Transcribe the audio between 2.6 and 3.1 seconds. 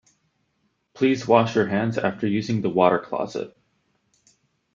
the water